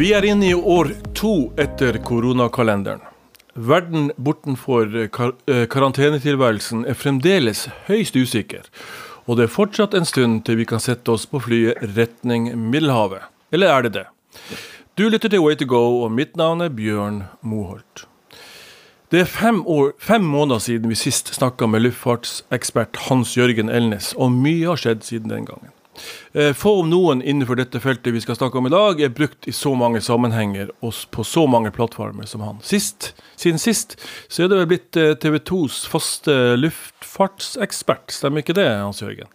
[0.00, 3.02] Vi er inne i år to etter koronakalenderen.
[3.52, 8.62] Verden bortenfor kar eh, karantenetilværelsen er fremdeles høyst usikker.
[9.28, 13.26] Og det er fortsatt en stund til vi kan sette oss på flyet retning Middelhavet.
[13.52, 14.06] Eller er det det?
[14.96, 18.06] Du lytter til Way to go, og mitt navn er Bjørn Moholt.
[19.12, 24.14] Det er fem, år, fem måneder siden vi sist snakka med luftfartsekspert Hans Jørgen Elnes,
[24.16, 25.74] og mye har skjedd siden den gangen.
[26.32, 29.48] Eh, få om noen innenfor dette feltet vi skal snakke om i dag, er brukt
[29.50, 32.62] i så mange sammenhenger og på så mange plattformer som han.
[32.62, 33.96] Sist, Siden sist
[34.28, 39.30] så er det vel blitt eh, TV 2s faste luftfartsekspert, stemmer ikke det, Hans Jørgen?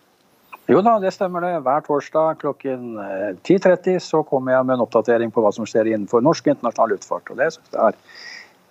[0.66, 1.60] Jo da, det stemmer det.
[1.62, 5.92] Hver torsdag klokken 10.30 eh, så kommer jeg med en oppdatering på hva som skjer
[5.92, 7.30] innenfor norsk internasjonal luftfart.
[7.30, 8.00] og det synes jeg er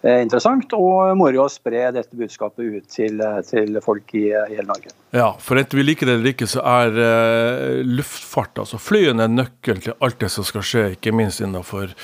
[0.04, 4.68] interessant og moro å spre dette budskapet ut til, eh, til folk i, i, hele
[4.68, 4.92] Norge.
[5.16, 9.84] Ja, for enten vi liker det eller ikke, så er uh, luftfart, altså flyene, nøkkelen
[9.86, 11.94] til alt det som skal skje, ikke minst innenfor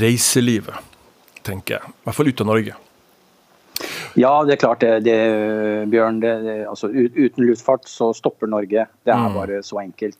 [0.00, 0.78] reiselivet,
[1.44, 1.92] tenker jeg.
[1.92, 2.78] I hvert fall ut av Norge.
[4.18, 5.16] Ja, det er klart det, det
[5.92, 6.18] Bjørn.
[6.22, 8.86] Det, det, altså, uten luftfart så stopper Norge.
[9.06, 9.36] Det er mm.
[9.36, 10.18] bare så enkelt.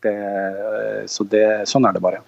[1.11, 1.27] så
[1.69, 2.23] sånn er det bare.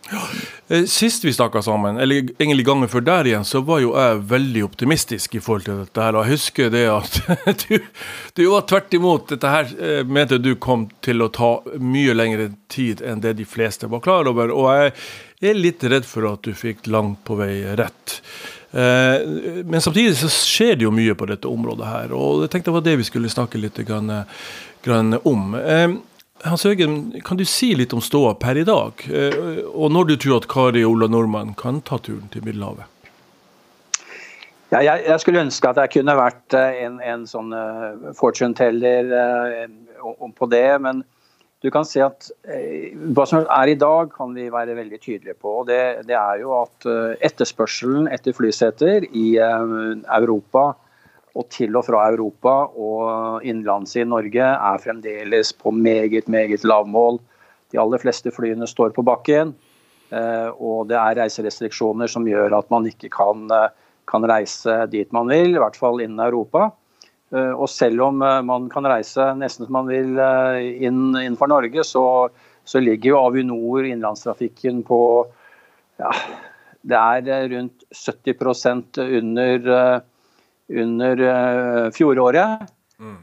[0.69, 4.21] Eh, sist vi snakka sammen, eller egentlig gangen før der igjen, så var jo jeg
[4.33, 6.19] veldig optimistisk i forhold til dette her.
[6.19, 7.21] Og jeg husker det at
[7.67, 7.77] du,
[8.39, 9.29] du var tvert imot.
[9.35, 13.47] Dette her eh, mente du kom til å ta mye lengre tid enn det de
[13.49, 14.53] fleste var klar over.
[14.55, 18.21] Og jeg er litt redd for at du fikk langt på vei rett.
[18.73, 19.29] Eh,
[19.65, 22.77] men samtidig så skjer det jo mye på dette området her, og jeg tenkte det
[22.77, 25.55] var det vi skulle snakke litt grann, om.
[25.59, 25.97] Eh,
[26.47, 30.17] Hans Høgen, kan du si litt om ståa per i dag, eh, og når du
[30.17, 32.87] tror at Kari Ola Nordmann kan ta turen til Middelhavet?
[34.71, 37.51] Ja, jeg, jeg, skulle ønske at jeg kunne vært en, en sånn
[38.15, 39.09] fortune teller
[40.39, 41.03] på det, men
[41.61, 45.37] du kan se at eh, Hva som er i dag, kan vi være veldig tydelige
[45.37, 45.61] på.
[45.61, 49.75] og Det, det er jo at eh, etterspørselen etter flyseter i eh,
[50.17, 50.71] Europa
[51.37, 57.21] og til og fra Europa og innenlands i Norge er fremdeles på meget, meget lavmål.
[57.71, 59.53] De aller fleste flyene står på bakken.
[60.11, 63.45] Og det er reiserestriksjoner som gjør at man ikke kan,
[64.11, 66.73] kan reise dit man vil, i hvert fall innen Europa.
[67.31, 71.51] Eh, og selv om eh, man kan reise nesten som man vil eh, inn, innenfor
[71.51, 72.05] Norge, så,
[72.67, 75.01] så ligger jo Avinor innenlandstrafikken på
[76.01, 76.11] ja,
[76.81, 79.67] det er rundt 70% under,
[80.73, 81.25] under
[81.93, 82.69] fjoråret.
[83.01, 83.17] Mm.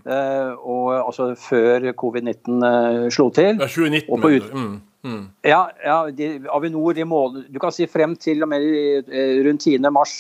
[0.66, 3.60] og altså før covid-19 slo til.
[3.62, 4.72] Ja, 2019, ut, mm.
[5.06, 5.20] Mm.
[5.46, 9.12] Ja, ja de, Avinor de måler Du kan si frem til og med
[9.46, 9.86] rundt 10.
[9.94, 10.16] mars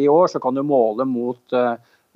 [0.00, 1.56] i år så kan du måle mot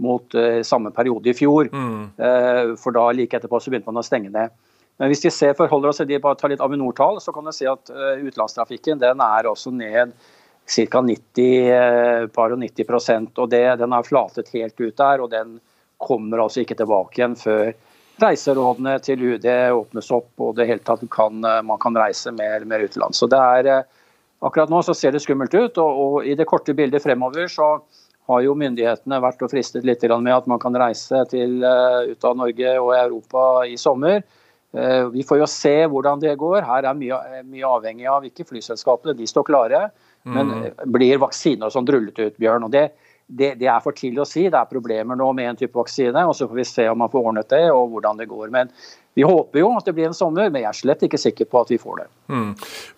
[0.03, 1.71] mot uh, samme periode i fjor.
[1.73, 2.01] Mm.
[2.19, 4.55] Uh, for da like etterpå så begynte man å stenge ned.
[4.97, 7.53] Men hvis de ser, forholder oss til de bare tar litt Avinor-tall, så kan du
[7.55, 10.15] se at uh, utenlandstrafikken den er også ned
[10.67, 11.01] ca.
[11.05, 15.61] 90, par og 90% og det, Den har flatet helt ut der, og den
[16.03, 17.71] kommer altså ikke tilbake igjen før
[18.21, 19.47] reiserådene til UD
[19.77, 23.21] åpnes opp og det hele tatt kan, man kan reise mer, mer utenlands.
[23.21, 23.87] Så det er,
[24.43, 27.77] akkurat nå så ser det skummelt ut, og, og i det korte bildet fremover så
[28.27, 32.25] har jo myndighetene vært og fristet litt med at man kan reise til, eh, ut
[32.25, 34.23] av Norge og Europa i sommer.
[34.75, 36.63] Eh, vi får jo se hvordan det går.
[36.63, 39.91] Her er mye, mye avhengig av ikke flyselskapene, de står klare.
[40.27, 40.91] Men mm.
[40.91, 42.65] blir vaksiner som sånn rullet ut, Bjørn?
[42.67, 42.91] og det,
[43.27, 44.49] det, det, er for tidlig å si.
[44.51, 46.27] Det er problemer nå med en type vaksine.
[46.27, 48.51] og Så får vi se om man får ordnet det og hvordan det går.
[48.51, 48.73] Men
[49.17, 51.63] vi håper jo at det blir en sommer, men jeg er slett ikke sikker på
[51.65, 52.07] at vi får det.
[52.29, 52.51] Mm.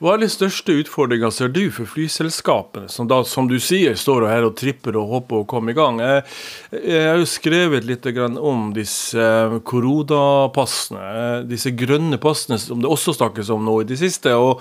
[0.03, 4.27] Hva er de største utfordringene ser du for flyselskapene, som da, som du sier, står
[4.27, 6.03] her og tripper og håper å komme i gang?
[6.03, 6.27] Jeg,
[6.75, 9.31] jeg har jo skrevet litt om disse
[9.71, 11.07] koronapassene,
[11.47, 14.35] disse grønne passene som det også snakkes om nå i det siste.
[14.35, 14.59] og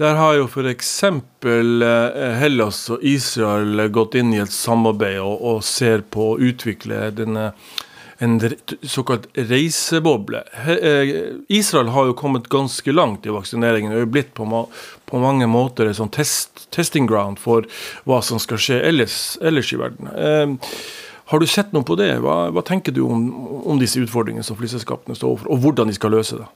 [0.00, 0.90] der har jo f.eks.
[1.04, 7.10] Eh, Hellas og Israel gått inn i et samarbeid og, og ser på å utvikle
[7.12, 7.50] denne
[8.22, 8.40] en
[8.82, 10.42] såkalt reiseboble.
[10.68, 11.12] Eh,
[11.48, 13.94] Israel har jo kommet ganske langt i vaksineringen.
[13.94, 14.44] Det er blitt på,
[15.08, 17.64] på mange måter et sånn test, testing ground for
[18.04, 20.10] hva som skal skje ellers, ellers i verden.
[20.12, 20.74] Eh,
[21.32, 22.10] har du sett noe på det?
[22.20, 23.28] Hva, hva tenker du om,
[23.62, 26.48] om, disse utfordringene som flyselskapene står overfor, og hvordan de skal løse det?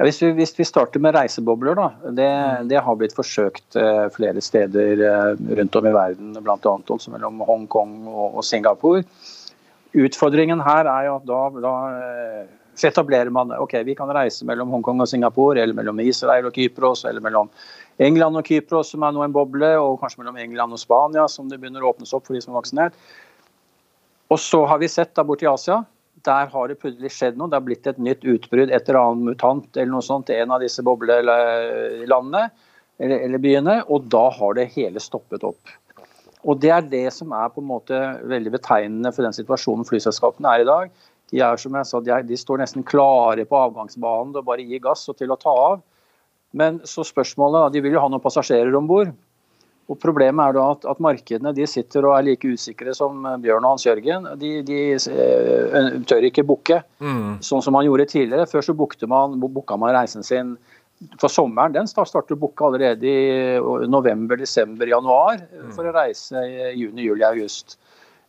[0.00, 2.10] Ja, hvis, vi, hvis, vi, starter med reisebobler, da.
[2.16, 2.30] Det,
[2.72, 6.74] det har blitt forsøkt eh, flere steder eh, rundt om i verden, bl.a.
[7.14, 9.04] mellom Hongkong og, og Singapore.
[9.92, 11.72] Utfordringen her er jo at da, da
[12.74, 16.56] så etablerer man ok, vi kan reise mellom Hongkong og Singapore, eller mellom Israel og
[16.56, 17.50] Kypros, eller mellom
[18.00, 21.50] England og Kypros, som er nå en boble, og kanskje mellom England og Spania, som
[21.50, 22.96] det begynner å åpnes opp for de som er vaksinert.
[24.32, 25.82] Og så har vi sett da borte i Asia,
[26.24, 27.50] der har det plutselig skjedd noe.
[27.50, 30.54] Det har blitt et nytt utbrudd, et eller annet mutant eller noe sånt i en
[30.54, 32.44] av disse boblelandene.
[33.02, 35.72] eller, eller byene, og da har det hele stoppet opp.
[36.42, 40.50] Og Det er det som er på en måte veldig betegnende for den situasjonen flyselskapene
[40.50, 40.92] er i dag.
[41.30, 44.66] De, er, som jeg sa, de, er, de står nesten klare på avgangsbanen og bare
[44.66, 45.82] gir gass og til å ta av.
[46.52, 49.14] Men så spørsmålet, de vil jo ha noen passasjerer om bord.
[49.90, 53.64] Og Problemet er da at, at, markedene de sitter og er like usikre som Bjørn
[53.64, 54.28] og Hans Jørgen.
[54.40, 57.40] De, de eh, tør ikke booke, mm.
[57.44, 58.48] sånn som man gjorde tidligere.
[58.50, 60.54] Før så booka man, man reisen sin
[61.20, 65.72] for sommeren den starter å booke allerede i november, desember, januar mm.
[65.74, 67.76] for å reise i juni, juli, august.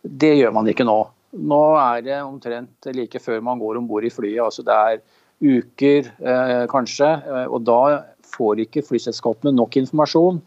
[0.04, 0.98] Det gjør man ikke nå.
[1.34, 4.42] Nå er det omtrent like før man går om bord i flyet.
[4.44, 5.02] altså Det er
[5.44, 7.10] uker, eh, kanskje.
[7.22, 8.04] Eh, og da
[8.34, 10.42] får ikke flyselskapene nok informasjon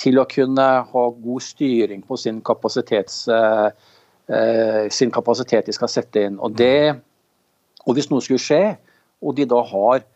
[0.00, 3.68] til å kunne ha god styring på sin, eh,
[4.28, 6.38] eh sin kapasitet de skal sette inn.
[6.40, 6.96] Og, det,
[7.86, 8.76] og hvis noe skulle skje,
[9.22, 10.13] og de da har Eh,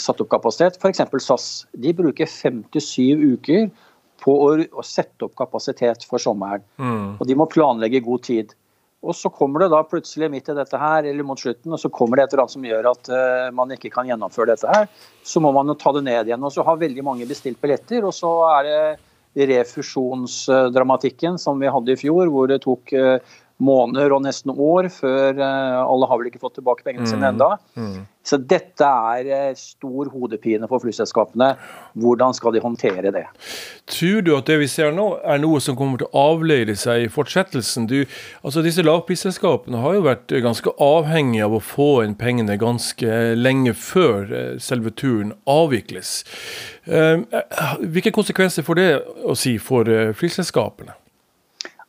[0.00, 0.76] satt opp kapasitet.
[0.76, 1.00] F.eks.
[1.24, 1.46] SAS.
[1.72, 3.70] De bruker 57 uker
[4.20, 6.64] på å, å, sette opp kapasitet for sommeren.
[6.80, 7.16] Mm.
[7.16, 8.52] Og de må planlegge god tid.
[9.00, 11.88] Og så kommer det da plutselig midt i dette her, eller mot slutten, og så
[11.92, 14.90] kommer det et eller annet som gjør at uh, man ikke kan gjennomføre dette her.
[15.24, 16.44] Så må man jo ta det ned igjen.
[16.44, 21.94] Og så har veldig mange bestilt billetter, og så er det refusjonsdramatikken som vi hadde
[21.94, 23.16] i fjor, hvor det tok uh,
[23.60, 27.30] måneder og nesten år før uh, Alle har vel ikke fått tilbake pengene sine mm.
[27.32, 27.50] enda.
[27.80, 28.00] Mm.
[28.22, 31.54] Så dette er eh, stor hodepine for flyselskapene.
[32.00, 33.24] Hvordan skal de håndtere det?
[33.88, 37.06] Tror du at det vi ser nå er noe som kommer til å avleire seg
[37.06, 37.88] i fortsettelsen?
[37.88, 38.04] Du,
[38.44, 43.72] altså disse lavprisselskapene har jo vært ganske avhengige av å få inn pengene ganske lenge
[43.72, 46.20] før eh, selve turen avvikles.
[46.84, 47.24] Eh,
[47.80, 48.88] hvilke konsekvenser får det
[49.24, 49.88] å si for
[50.20, 50.92] flyselskapene?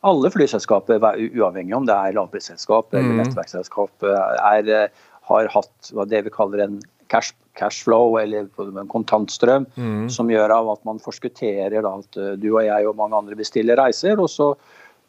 [0.02, 0.98] Alle flyselskaper,
[1.38, 3.18] uavhengig om det er lavprisselskap eller mm.
[3.20, 4.88] nettverksselskap, er
[5.28, 6.80] har hatt det vi kaller en
[7.12, 8.48] cash, flow, eller
[8.80, 10.06] en kontantstrøm, mm.
[10.10, 13.76] som gjør av at man forskutterer at eh, du og jeg og mange andre bestiller
[13.80, 14.20] reiser.
[14.20, 14.54] og så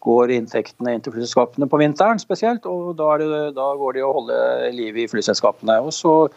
[0.04, 4.12] går inntektene inn til flyselskapene på vinteren spesielt, og da, det, da går det å
[4.18, 4.40] holde
[4.76, 5.78] liv i flyselskapene.
[5.80, 6.28] Og så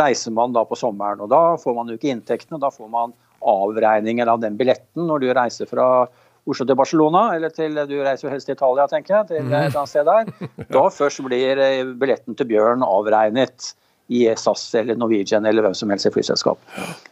[0.00, 2.60] reiser man da på sommeren, og da får man jo ikke inntektene.
[2.62, 6.08] Da får man avregninger av den billetten når du reiser fra
[6.48, 9.74] Oslo til Barcelona, eller til du reiser jo helst til Italia, tenker jeg, til et
[9.76, 10.30] annet sted der.
[10.76, 13.72] Da først blir eh, billetten til Bjørn avregnet
[14.10, 16.62] i SAS eller Norwegian eller hvem som helst i flyselskap.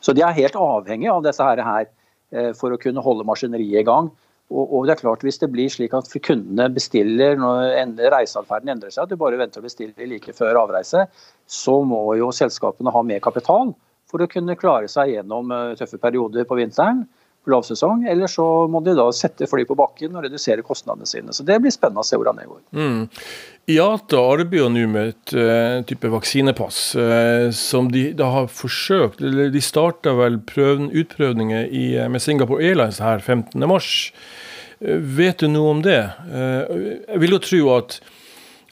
[0.02, 1.86] Så de er helt avhengig av disse her, her
[2.32, 4.10] eh, for å kunne holde maskineriet i gang.
[4.48, 7.74] Og, det er klart Hvis det blir slik at kundene bestiller når
[8.14, 11.04] reiseatferden endrer seg, at du bare venter og bestiller like før avreise,
[11.44, 13.74] så må jo selskapene ha mer kapital
[14.08, 17.04] for å kunne klare seg gjennom eh, tøffe perioder på vinteren
[17.48, 21.34] lavsesong, eller så må de da sette fly på bakken og redusere kostnadene sine.
[21.34, 22.60] Så Det blir spennende å se hvordan det går.
[22.76, 23.06] Mm.
[23.68, 29.52] IATA arbeider nå med et uh, type vaksinepass uh, som de da har forsøkt eller
[29.52, 33.58] De starta vel prøven, utprøvninger i, eh, med Singapore Airlines her 15.3.
[34.80, 36.00] Uh, vet du noe om det?
[36.28, 37.98] jeg vil jo tro at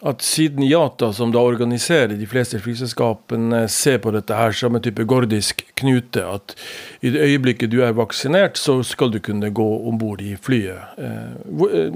[0.04, 4.82] at siden Yata, som da organiserer de fleste flyselskapene, ser på dette her som en
[4.84, 6.52] type gordisk knute, at
[7.00, 10.80] i det øyeblikket du er vaksinert, så skal du kunne gå om bord i flyet.
[11.00, 11.32] Eh,
[11.80, 11.92] eh,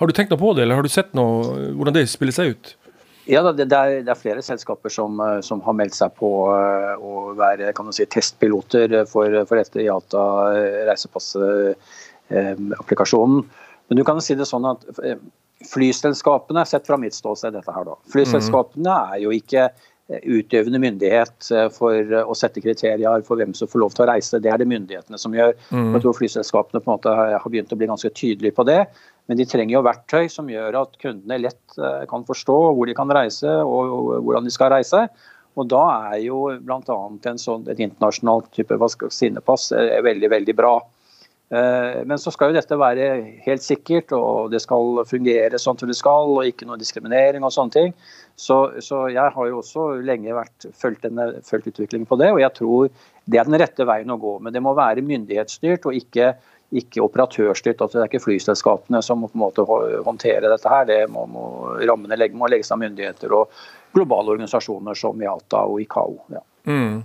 [0.00, 1.32] har du tenkt noe på det, eller har du sett noe,
[1.76, 2.64] hvordan det spiller seg ut?
[3.28, 7.34] Ja, det er, det er flere selskaper som, eh, som, har meldt seg på å
[7.36, 10.24] være si, testpiloter for, for dette Yata
[10.88, 13.44] reisepass-applikasjonen.
[13.92, 14.80] Men du kan si det sånn at
[15.68, 21.48] flyselskapene, sett fra mitt ståsted dette her da, flyselskapene er jo ikke eh, utøvende myndighet
[21.54, 24.40] eh, for eh, å sette kriterier for hvem som får lov til å reise.
[24.42, 25.54] Det er det myndighetene som gjør.
[25.70, 25.90] Mm.
[25.96, 28.80] Jeg tror flyselskapene på en måte har begynt å bli ganske tydelige på det.
[29.30, 31.76] Men de trenger jo verktøy som gjør at kundene lett
[32.10, 35.04] kan forstå hvor de kan reise og hvordan de skal reise.
[35.54, 36.96] Og Da er jo bl.a.
[37.38, 39.70] Sånn, et internasjonalt type vaksinepass
[40.02, 40.74] veldig veldig bra.
[41.52, 43.08] Eh, men så skal jo dette være
[43.44, 47.52] helt sikkert, og det skal fungere sånn som det skal, og ikke noe diskriminering og
[47.52, 47.92] sånne ting.
[48.40, 52.40] Så, så jeg har jo også lenge vært, fulgt, denne, fulgt, utviklingen på det, og
[52.40, 52.88] jeg tror
[53.28, 54.38] det er den rette veien å gå.
[54.40, 56.32] Men det må være myndighetsstyrt og ikke,
[56.80, 57.84] ikke operatørstyrt.
[57.84, 59.68] Altså det er ikke flyselskapene som må på en måte
[60.08, 60.88] håndtere dette her.
[60.88, 61.46] Det må, må
[61.84, 63.52] rammene legge, må legges av myndigheter og
[63.92, 66.16] globale organisasjoner som IATA og ICAO.
[66.32, 66.46] Ja.
[66.72, 67.02] Mm.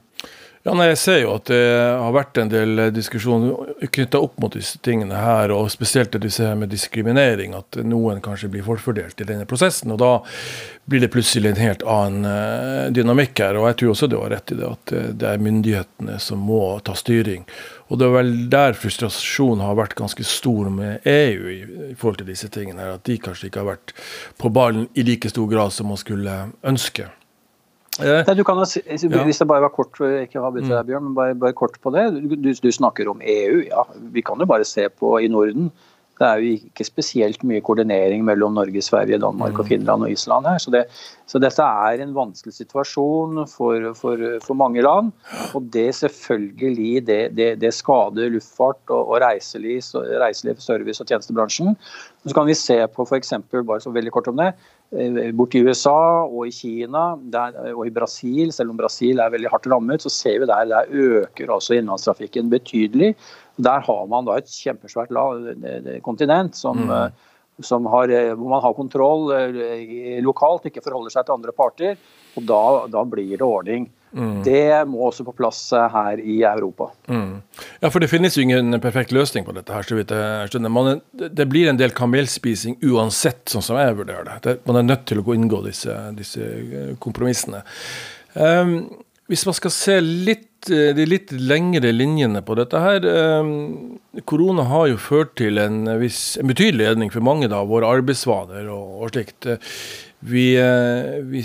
[0.68, 4.52] Ja, nei, Jeg ser jo at det har vært en del diskusjoner knytta opp mot
[4.52, 9.46] disse tingene her, og spesielt ser med diskriminering, at noen kanskje blir forfordelt i denne
[9.48, 9.94] prosessen.
[9.96, 10.10] og Da
[10.84, 13.56] blir det plutselig en helt annen uh, dynamikk her.
[13.56, 16.44] og Jeg tror også du har rett i det, at eh, det er myndighetene som
[16.44, 17.48] må ta styring.
[17.88, 22.28] Og Det er vel der frustrasjonen har vært ganske stor med EU i forhold til
[22.34, 22.84] disse tingene.
[22.84, 23.96] her, At de kanskje ikke har vært
[24.36, 27.08] på ballen i like stor grad som man skulle ønske.
[27.98, 31.56] Eh, du kan, hvis det bare var kort, ikke ha deg, Bjørn, men bare, bare,
[31.58, 32.08] kort på det.
[32.30, 33.64] Du, du, snakker om EU.
[33.66, 35.72] ja, Vi kan jo bare se på i Norden.
[36.18, 39.70] Det er jo ikke spesielt mye koordinering mellom Norge, Sverige, Danmark, og mm.
[39.70, 40.58] Finland og Island her.
[40.64, 40.84] Så, det,
[41.30, 45.12] så dette er en vanskelig situasjon for, for, for mange land.
[45.54, 49.84] Og det selvfølgelig det, det, det skader luftfart og, og reiseliv,
[50.24, 51.78] reiseliv, service og tjenestebransjen.
[52.28, 53.34] Så kan vi se på f.eks.
[53.54, 54.52] bare så veldig kort om det,
[54.88, 59.50] Eh, borti USA og i Kina der, og i Brasil, selv om Brasil er veldig
[59.52, 63.16] hardt rammet, så ser vi der der øker også innlandstrafikken betydelig.
[63.58, 65.14] Der har man da et kjempesvært
[66.06, 66.94] kontinent som, mm.
[66.98, 69.32] Eh, som har, eh, hvor man har kontroll
[70.22, 71.98] lokalt, ikke forholder seg til andre parter.
[72.38, 73.90] Og da, da blir det ordning.
[74.12, 74.44] Mm.
[74.44, 76.90] Det må også på plass eh, her i Europa.
[77.12, 77.42] Mm.
[77.82, 79.74] Ja, for det finnes jo ingen perfekt løsning på dette.
[79.74, 80.74] her, så vidt jeg skjønner.
[80.74, 84.60] Man, det blir en del kamelspising uansett, sånn som jeg vurderer det.
[84.68, 87.66] Man er nødt til å gå inngå disse, disse eh, kompromissene.
[88.38, 88.80] Um,
[89.28, 93.06] hvis man skal se litt, eh, de litt lengre linjene på dette her
[93.42, 97.90] um, Korona har jo ført til en, viss, en betydelig endring for mange av våre
[98.00, 99.50] arbeidsvaner og, og slikt.
[100.28, 100.48] Vi,
[101.30, 101.44] vi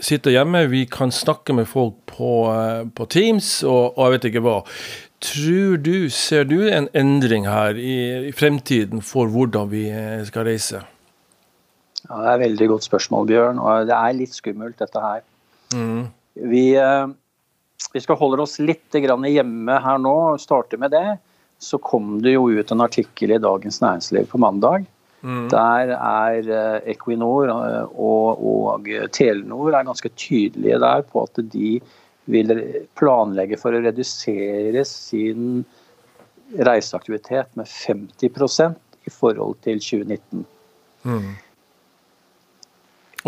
[0.00, 4.28] sitter hjemme, vi kan snakke med folk på, eh, på Teams og, og, jeg vet
[4.30, 4.56] ikke hva.
[5.20, 10.48] Tror du, Ser du en endring her i, i fremtiden for hvordan vi eh, skal
[10.48, 10.82] reise?
[12.06, 13.60] Ja, Det er et veldig godt spørsmål, Bjørn.
[13.60, 15.20] og Det er litt skummelt, dette her.
[15.76, 16.08] Mm.
[16.50, 17.12] Vi, eh,
[17.92, 21.18] vi, skal holde oss litt hjemme her nå, og starte med det.
[21.60, 24.86] Så kom det jo ut en artikkel i Dagens Næringsliv på mandag
[25.22, 25.48] Mm.
[25.52, 31.74] Der er eh, Equinor eh, og, og, Telenor er ganske tydelige der på at de
[32.30, 32.54] vil
[32.96, 35.66] planlegge for å redusere sin
[36.56, 40.46] reiseaktivitet med 50% i forhold til 2019.
[41.04, 41.30] Mm.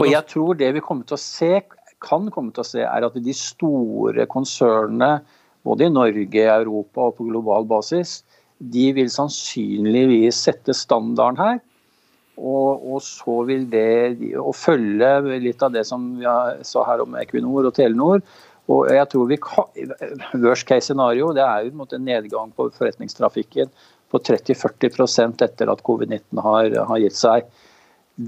[0.01, 1.61] Og jeg tror det vi kommer til å se,
[2.03, 5.21] kan komme til å se, er at de store konsernene
[5.67, 8.21] både i Norge, Europa og på global basis,
[8.59, 11.61] de vil sannsynligvis sette standarden her
[12.37, 16.27] og, og, så vil det å følge litt av det som vi
[16.67, 18.23] sa her om Equinor og Telenor.
[18.73, 19.39] Og jeg tror vi
[20.41, 23.69] Worst case scenario det er jo en nedgang på forretningstrafikken
[24.13, 27.49] på 30-40% etter at covid-19 har, har, gitt seg.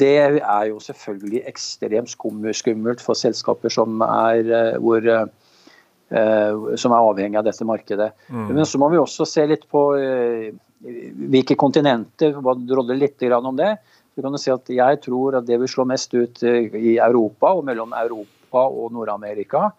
[0.01, 7.01] Det er jo selvfølgelig ekstremt skummelt for selskaper som er, eh, hvor, eh, som er
[7.01, 8.13] avhengig av dette markedet.
[8.29, 8.55] Mm.
[8.55, 10.53] Men så må vi også se litt på eh,
[10.85, 12.37] hvilke kontinenter,
[12.69, 13.77] Drodle litt om det.
[14.15, 16.97] Så kan du si at Jeg tror at det vil slå mest ut eh, i
[16.99, 19.71] Europa og mellom Europa og Nord-Amerika.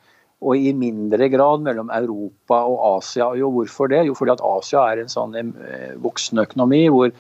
[0.46, 3.32] Og i mindre grad mellom Europa og Asia.
[3.40, 4.04] Jo, hvorfor det?
[4.10, 7.14] Jo, fordi at Asia er en sånn eh, voksende økonomi hvor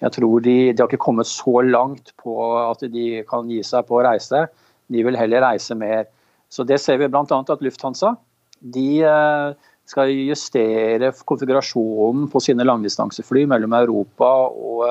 [0.00, 3.84] jeg tror de, de har ikke kommet så langt på at de kan gi seg
[3.88, 4.46] på å reise.
[4.90, 6.06] De vil heller reise mer.
[6.50, 7.24] Så Det ser vi bl.a.
[7.24, 8.16] at Lufthansa
[8.60, 14.82] de eh, skal justere konfigurasjonen på sine langdistansefly mellom Europa og,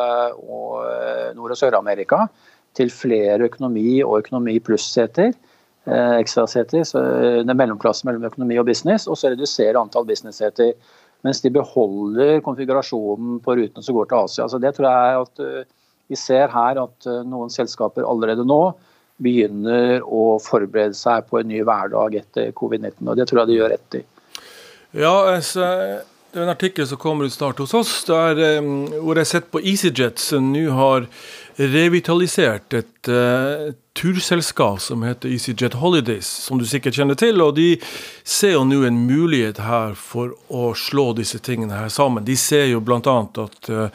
[0.46, 2.26] og eh, Nord- og Sør-Amerika
[2.78, 5.34] til flere økonomi og økonomi pluss-seter.
[5.90, 10.74] Eh, ekstraseter, eh, er mellomklassen mellom økonomi og business, og så redusere antall business-seter.
[11.26, 14.48] Mens de beholder konfigurasjonen på rutene som går til Asia.
[14.48, 15.46] Så det tror jeg at
[16.10, 18.72] Vi ser her at noen selskaper allerede nå
[19.22, 23.04] begynner å forberede seg på en ny hverdag etter covid-19.
[23.06, 24.02] og Det tror jeg de gjør rett i.
[24.98, 25.68] Ja, altså,
[26.32, 28.40] det er en artikkel som kommer ut snart hos oss, der,
[28.98, 31.06] hvor jeg har sett på EasyJet som nå har
[31.60, 37.42] revitalisert et uh, turselskap som heter EasyJet Holidays, som du sikkert kjenner til.
[37.44, 37.74] Og de
[38.24, 42.24] ser jo nå en mulighet her for å slå disse tingene her sammen.
[42.28, 43.00] De ser jo bl.a.
[43.44, 43.90] at uh,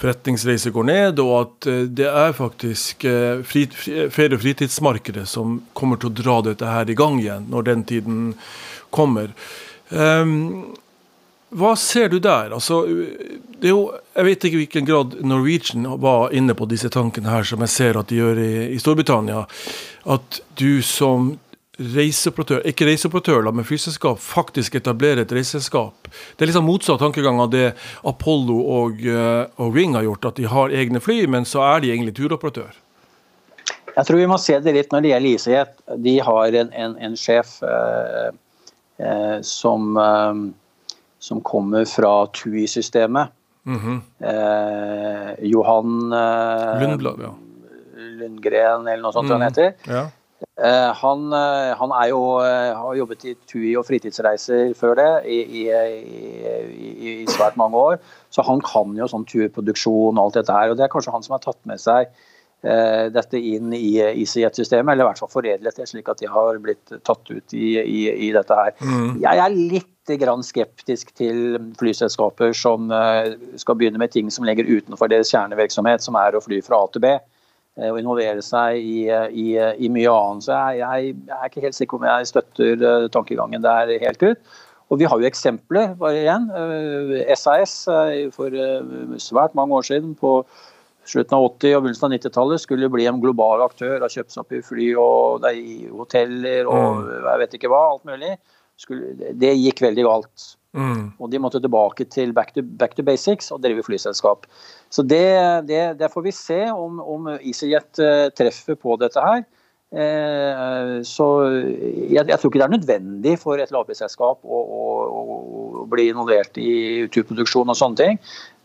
[0.00, 5.58] forretningsreiser går ned, og at uh, det er faktisk uh, fri, ferie- og fritidsmarkedet som
[5.74, 8.22] kommer til å dra dette her i gang igjen når den tiden
[8.94, 9.34] kommer.
[9.90, 10.76] Um,
[11.50, 12.52] hva ser du der?
[12.54, 16.90] Altså, det er jo, jeg vet ikke i hvilken grad Norwegian var inne på disse
[16.92, 19.42] tankene her, som jeg ser at de gjør i, i Storbritannia.
[20.14, 21.32] At du som
[21.80, 26.10] reiseoperatør, ikke reiseoperatør, men flyselskap, faktisk etablerer et reiseselskap.
[26.36, 27.70] Det er liksom motsatt tankegang av det
[28.06, 31.82] Apollo og, uh, og Ring har gjort, at de har egne fly, men så er
[31.82, 32.76] de egentlig turoperatør.
[33.96, 35.98] Jeg tror vi må se det litt når det gjelder ICJ.
[36.04, 37.56] De har en, en, en sjef.
[37.66, 38.30] eh,
[39.00, 40.34] Eh, som, eh,
[41.20, 43.36] som kommer fra TUI-systemet.
[43.64, 44.00] Mm -hmm.
[45.44, 46.10] Johan
[46.80, 47.34] Lundblad, ja.
[47.96, 49.32] Lundgren, eller noe sånt mm.
[49.32, 49.72] han heter.
[49.86, 50.08] Ja.
[51.02, 51.32] Han,
[51.76, 52.38] han, er jo,
[52.76, 55.62] har jobbet i TUI og fritidsreiser før det i, i,
[56.72, 57.98] i, i svært mange år.
[58.30, 60.70] Så han kan jo sånn TUI-produksjon og alt dette her.
[60.70, 62.08] Og det er kanskje han som har tatt med seg
[62.60, 66.92] dette inn i EasyJet-systemet, eller i hvert fall foredlet det, slik at de har blitt
[67.08, 68.74] tatt ut i, i, i dette her.
[68.84, 69.16] Mm.
[69.22, 69.89] Jeg er litt
[70.20, 72.88] grann skeptisk til flyselskaper som
[73.60, 76.88] skal begynne med ting som ligger utenfor deres kjernevirksomhet, som er å fly fra A
[76.90, 77.12] til B
[77.80, 80.44] og involvere seg i, i, i mye annet.
[80.48, 84.50] Så jeg, jeg, jeg, er ikke helt sikker om jeg støtter tankegangen der helt ut.
[84.90, 86.48] Og vi har jo eksempler, bare igjen.
[87.38, 90.40] SAS eh, eh, for eh, svært mange år siden, på
[91.06, 94.00] slutten av 80- og begynnelsen av 90-tallet, skulle bli en global aktør.
[94.02, 97.12] Har kjøpt seg opp i fly og i hoteller og mm.
[97.28, 98.34] jeg vet ikke hva, alt mulig.
[98.80, 100.48] Skulle, det gikk veldig galt.
[100.72, 101.12] Mm.
[101.18, 104.46] Og de måtte tilbake til back to, back to basics og drive flyselskap.
[104.88, 105.24] Så det,
[105.68, 108.00] det, det, får vi se om, om EasyJet
[108.38, 109.44] treffer på dette her.
[109.90, 114.84] Eh, så jeg, jeg, tror ikke det er nødvendig for et lavprisselskap å, å,
[115.82, 118.20] å, bli involvert i turproduksjon og sånne ting.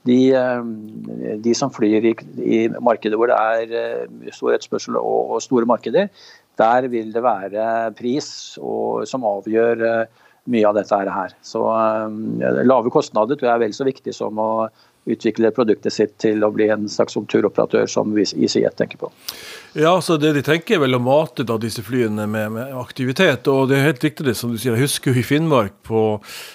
[0.06, 2.14] De, eh, de som flyr i,
[2.46, 6.12] i, markeder hvor det er eh, stor etterspørsel og, og, store markeder,
[6.60, 8.28] der vil det være pris
[8.62, 9.84] og, som avgjør
[10.52, 11.38] mye av dette her.
[11.46, 11.62] Så
[12.40, 14.50] lave kostnader tror jeg er vel så viktig som å
[15.06, 19.12] utvikle produktet sitt til å bli en slags turoperatør som EasyJet tenker på.
[19.78, 23.48] Ja, så det De tenker vel å mate da disse flyene med, med, aktivitet.
[23.48, 24.74] og Det er helt riktig det som du sier.
[24.74, 26.06] Jeg husker i Finnmark på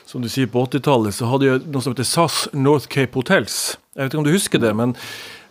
[0.08, 3.76] som du sier på 80-tallet, så hadde jeg noe som heter SAS North Cape Hotels.
[3.94, 4.96] Jeg vet ikke om du husker det, men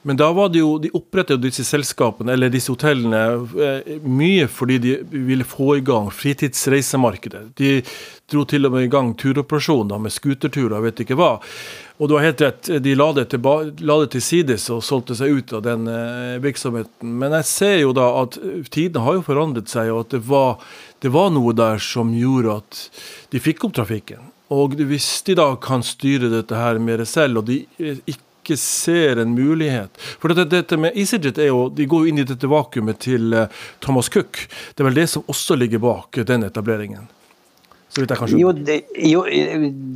[0.02, 3.20] men da var det jo, de opprettet jo disse selskapene, eller disse hotellene,
[3.60, 7.42] eh, mye fordi de ville få i gang fritidsreisemarkedet.
[7.60, 7.82] De
[8.32, 11.34] dro til og med i gang turoperasjoner med scooterturer, vet ikke hva.
[12.00, 13.44] Og du har helt rett, de la det, til,
[13.84, 17.18] la det til sides og solgte seg ut av den eh, virksomheten.
[17.20, 18.40] Men jeg ser jo da at
[18.72, 20.64] tidene har jo forandret seg, og at det var,
[21.04, 22.86] det var noe der som gjorde at
[23.36, 24.32] de fikk opp trafikken.
[24.50, 29.22] Og hvis de da kan styre dette her mer selv, og de ikke ikke ser
[29.22, 29.94] en mulighet.
[30.20, 33.36] For dette, dette med EasyJet er jo, de går jo inn i dette vakuumet til
[33.36, 33.46] uh,
[33.84, 34.42] Thomas Cook.
[34.74, 37.08] Det er vel det som også ligger bak den etableringen?
[38.38, 39.24] Jo det, jo,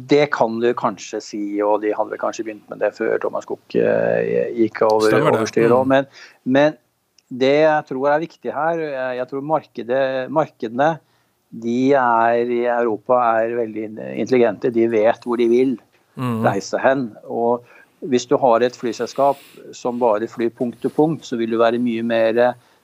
[0.09, 3.77] det, kan du kanskje si, og de hadde kanskje begynt med det før Thomas Cook
[3.77, 4.21] uh,
[4.57, 5.69] gikk over, overstyr.
[5.69, 5.93] Mm.
[5.93, 6.09] Men,
[6.43, 6.79] men,
[7.33, 8.81] det jeg tror er viktig her,
[9.17, 10.91] jeg tror markedet, markedene
[11.63, 13.85] de er i Europa er veldig
[14.21, 14.69] intelligente.
[14.73, 15.73] De vet hvor de vil
[16.17, 16.43] mm.
[16.45, 17.07] reise hen.
[17.25, 17.65] og
[18.09, 19.39] hvis du har et flyselskap
[19.75, 22.41] som bare flyr punkt til punkt, så vil du være mye mer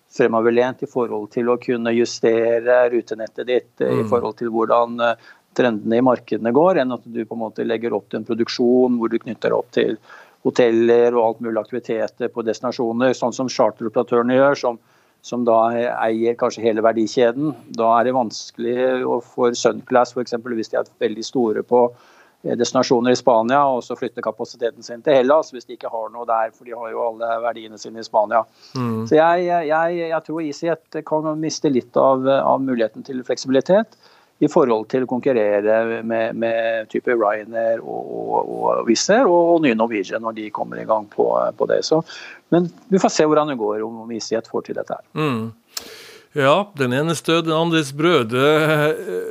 [0.10, 4.02] fremoverlent i forhold til å kunne justere rutenettet ditt mm.
[4.02, 5.28] i forhold til hvordan eh,
[5.58, 8.98] trendene i markedene går, enn at du på en måte legger opp til en produksjon
[8.98, 9.98] hvor du knytter opp til
[10.48, 14.80] hoteller og alt mulig aktiviteter på destinasjoner, sånn som charteroperatørene gjør, som,
[15.26, 15.58] som da
[16.08, 17.52] eier kanskje hele verdikjeden.
[17.76, 18.78] Da er det vanskelig
[19.34, 20.38] for Sunclass f.eks.
[20.40, 25.02] hvis de er veldig store på Eh, destinasjoner i Spania, og så flytte kapasiteten sin
[25.04, 28.00] til Hellas hvis de ikke har noe der, for de har jo alle verdiene sine
[28.00, 28.46] i Spania.
[28.76, 29.04] Mm.
[29.10, 34.00] Så jeg, jeg, jeg tror EasyJet kan miste litt av, av, muligheten til fleksibilitet
[34.40, 39.76] i forhold til å konkurrere med, med type Ryanair og Wizz Air og, og nye
[39.76, 41.28] Norwegian når de kommer i gang på,
[41.60, 41.82] på det.
[41.84, 42.00] Så,
[42.56, 45.04] men vi får se hvordan det går om EasyJet får til dette her.
[45.20, 45.50] Mm.
[46.38, 48.34] Ja, den enes død, den andres brød.
[48.38, 48.84] Eh,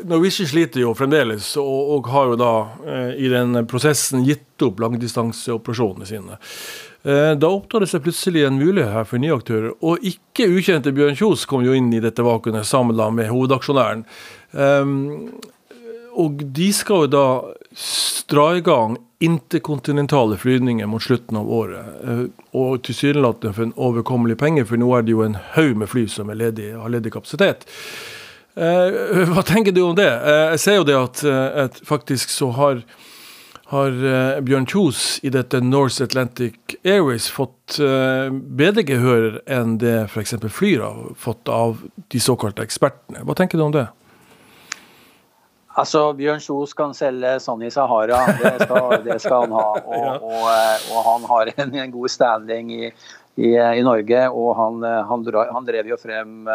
[0.05, 2.55] Norwegian sliter jo fremdeles, og, og, har jo da
[2.91, 6.39] eh, i den prosessen gitt opp langdistanseoperasjonene sine.
[7.07, 9.77] Eh, da oppdaget det seg plutselig en mulighet her for nye aktører.
[9.79, 14.03] Og ikke ukjente Bjørn Kjos kom jo inn i dette vakuumet sammen med hovedaksjonæren.
[16.19, 17.27] Og de skal jo da
[18.29, 21.87] dra i gang interkontinentale flyvninger mot slutten av året.
[22.05, 25.91] Eh, og tilsynelatende for en overkommelig penge, for nå er det jo en haug med
[25.91, 27.67] fly som ledig, har ledig kapasitet.
[28.55, 30.11] Eh, hva tenker du om det?
[30.11, 31.25] Eh, jeg ser jo det at,
[31.67, 32.83] at faktisk så har,
[33.75, 33.99] har
[34.47, 40.39] Bjørn Kjos i dette North Atlantic Airways fått bedre gehør enn det f.eks.
[40.49, 43.27] Flyr har fått av de såkalte ekspertene.
[43.29, 43.89] Hva tenker du om det?
[45.79, 49.69] Altså, Bjørn Kjos kan selge sånn i Sahara, det skal, det skal han ha.
[49.99, 52.85] Og, og, eh, og, han har en, en god standing i,
[53.39, 54.23] i, i, Norge.
[54.35, 56.49] Og han, han, han drev jo frem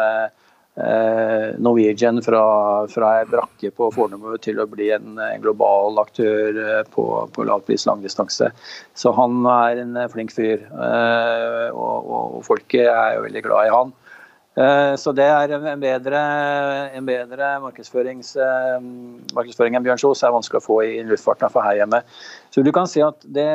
[0.76, 2.42] eh, Norwegian fra,
[2.90, 7.46] fra ei brakke på Fornebu til å bli en, en global aktør eh, på, på
[7.48, 8.50] lavpris langdistanse.
[8.94, 10.64] Så han er en flink fyr.
[10.64, 13.94] Eh, og, og, folket er jo veldig glad i han.
[14.54, 16.20] Eh, så det er en bedre,
[16.94, 18.20] en bedre eh, markedsføring
[19.74, 22.04] enn Bjørn Kjos er vanskelig å få i luftfarten for her hjemme.
[22.54, 23.48] Så du kan si at det,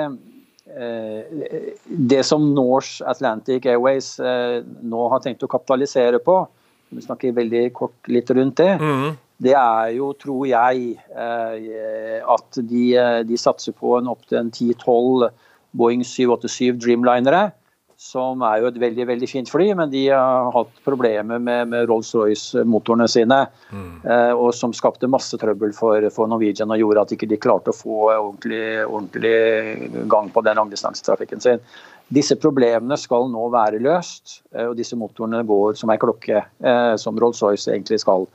[0.75, 6.41] eh, det som Norse Atlantic Airways nå har tenkt å kapitalisere på,
[6.89, 9.09] vi snakker veldig kort litt rundt det, mm.
[9.45, 12.85] det er jo, tror jeg, at de,
[13.29, 15.29] de satser på en opptil 10-12
[15.77, 17.51] Boeing 787 Dreamlinere
[17.99, 21.89] som er jo et veldig veldig fint fly, men de har hatt problemer med, med
[21.91, 23.41] Rolls-Royce-motorene sine.
[23.75, 23.89] Mm.
[24.07, 27.49] Eh, og Som skapte masse trøbbel for, for, Norwegian og gjorde at ikke de ikke
[27.49, 31.65] klarte å få ordentlig, ordentlig gang på den langdistansetrafikken sin.
[32.07, 36.93] Disse problemene skal nå være løst, eh, og disse motorene går som ei klokke, eh,
[37.03, 38.29] som Rolls-Royce egentlig skal.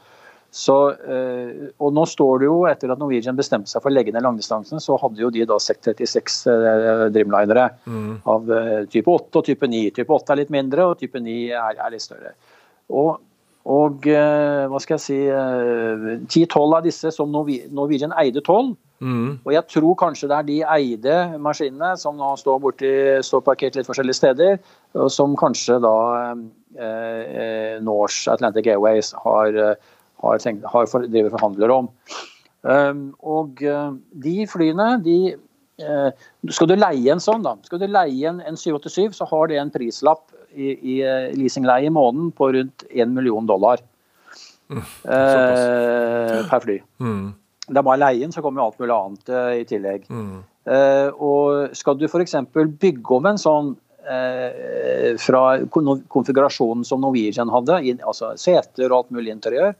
[0.54, 0.74] Så,
[1.10, 4.22] eh, og nå står det jo, Etter at Norwegian bestemte seg for å legge ned
[4.22, 8.12] langdistansen, så hadde jo de da 636 eh, Dreamlinere mm.
[8.30, 9.80] av eh, type 8 og type 9.
[9.96, 12.30] Type 8 er litt mindre, og type 9 er, er litt større.
[12.94, 13.16] Og,
[13.66, 18.76] og hva skal jeg si 10-12 av disse som Norwegian eide 12.
[19.02, 19.40] Mm.
[19.40, 22.92] Og jeg tror kanskje det er de eide maskinene som nå står, borti,
[23.26, 24.62] står parkert litt forskjellige steder,
[25.00, 25.96] og som kanskje da
[26.78, 29.58] eh, Norse Atlantic Airways har
[30.24, 31.90] har, tenkt, har for, driver forhandler om.
[32.64, 33.92] Um, og uh,
[34.24, 35.34] de flyene de,
[35.84, 36.08] uh,
[36.48, 39.58] Skal du leie en sånn, da, skal du leie en, en 787, så har det
[39.60, 40.24] en prislapp
[40.56, 43.82] i, i uh, leasingleie i måneden på rundt 1 million dollar
[44.72, 46.78] mm, per fly.
[47.04, 47.34] Mm.
[47.68, 50.04] Det er bare leien, så kommer alt mulig annet i tillegg.
[50.08, 50.40] Mm.
[51.24, 52.34] og skal du f.eks.
[52.52, 53.70] bygge om en sånn
[55.20, 59.72] fra konfigurasjonen som Norwegian hadde, altså seter og alt mulig interiør,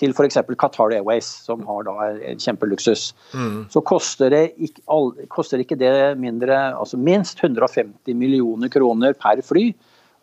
[0.00, 0.38] til f.eks.
[0.60, 3.56] Qatar Airways, som har da en kjempeluksus, mm.
[3.72, 9.42] så koster det, ikke, all, koster ikke, det mindre, altså minst 150 millioner kroner per
[9.44, 9.70] fly.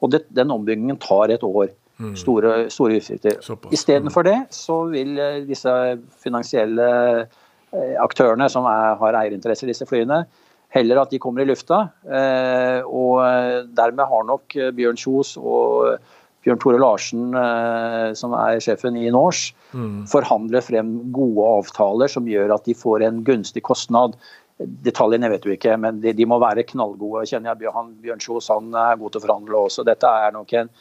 [0.02, 1.72] Og det, den ombyggingen tar et år.
[1.98, 2.12] Mm.
[2.14, 3.40] Store, store utgifter.
[3.74, 4.28] Istedenfor mm.
[4.28, 5.72] det så vil eh, disse
[6.22, 6.90] finansielle
[7.24, 10.20] eh, aktørene som er, har eierinteresser i disse flyene,
[10.76, 11.88] heller at de kommer i lufta.
[12.06, 15.98] Eh, og dermed har nok Bjørn Kjos og
[16.48, 20.06] Bjørn Tore Larsen, eh, som er sjefen i Norse, mm.
[20.08, 24.16] forhandler frem gode avtaler som gjør at de får en gunstig kostnad.
[24.58, 27.28] Detaljene vet du ikke, men de, de må være knallgode.
[27.28, 29.86] Kjenner jeg Bjørn, Bjørn Kjos, han er god til å forhandle også.
[29.86, 30.72] Dette er nok en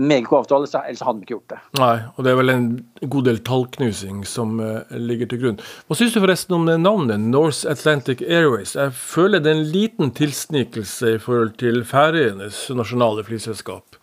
[0.00, 1.58] meget god avtale, ellers hadde han ikke gjort det.
[1.80, 2.66] Nei, og det er vel en
[3.02, 5.60] god del tallknusing som uh, ligger til grunn.
[5.88, 8.76] Hva syns du forresten om det navnet, North Atlantic Airways?
[8.78, 13.99] Jeg føler det er en liten tilsnikelse i forhold til Færøyenes nasjonale flyselskap.